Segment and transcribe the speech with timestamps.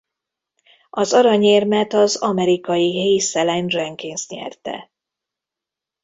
[0.89, 4.91] Az aranyérmet az amerikai Hayes Alan Jenkins nyerte.